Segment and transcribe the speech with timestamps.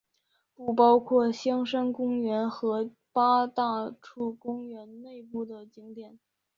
[0.55, 6.17] 不包括香山公园和八大处公园内部的景点。